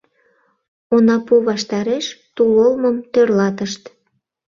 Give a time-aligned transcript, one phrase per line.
[0.95, 2.05] Онапу ваштареш
[2.35, 3.83] тул олмым тӧрлатышт.